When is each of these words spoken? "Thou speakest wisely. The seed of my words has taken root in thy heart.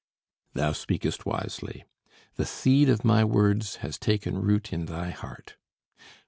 "Thou 0.55 0.71
speakest 0.71 1.27
wisely. 1.27 1.83
The 2.33 2.45
seed 2.47 2.89
of 2.89 3.05
my 3.05 3.23
words 3.23 3.75
has 3.85 3.99
taken 3.99 4.41
root 4.41 4.73
in 4.73 4.85
thy 4.85 5.11
heart. 5.11 5.57